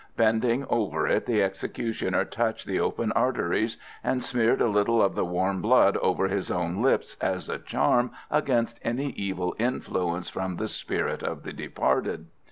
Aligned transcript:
Bending 0.17 0.65
over 0.67 1.07
it, 1.07 1.27
the 1.27 1.43
executioner 1.43 2.25
touched 2.25 2.65
the 2.65 2.79
open 2.79 3.11
arteries, 3.11 3.77
and 4.03 4.23
smeared 4.23 4.59
a 4.59 4.67
little 4.67 4.99
of 4.99 5.13
the 5.13 5.23
warm 5.23 5.61
blood 5.61 5.95
over 5.97 6.27
his 6.27 6.49
own 6.49 6.81
lips 6.81 7.15
as 7.21 7.47
a 7.47 7.59
charm 7.59 8.09
against 8.31 8.79
any 8.83 9.11
evil 9.11 9.55
influence 9.59 10.27
from 10.27 10.55
the 10.55 10.67
spirit 10.67 11.21
of 11.21 11.43
the 11.43 11.53
departed. 11.53 12.25